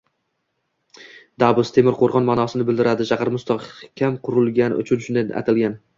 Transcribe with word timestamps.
Dabus 1.43 1.73
–temir 1.75 1.99
qo‘rg‘on 1.99 2.25
ma’nosini 2.31 2.67
bildiradi. 2.71 3.09
Shahar 3.11 3.33
mustahkam 3.37 4.19
qurilgani 4.29 4.81
uchun 4.85 5.05
shunday 5.09 5.29
atalgan. 5.45 5.79